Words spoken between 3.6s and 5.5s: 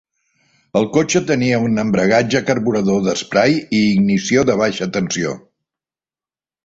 i ignició de baixa tensió.